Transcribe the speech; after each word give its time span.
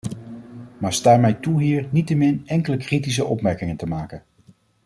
Maar 0.77 0.93
sta 0.93 1.17
mij 1.17 1.33
toe 1.33 1.61
hier 1.61 1.87
niettemin 1.91 2.43
enkele 2.47 2.77
kritische 2.77 3.25
opmerkingen 3.25 3.75
te 3.77 3.87
maken. 3.87 4.23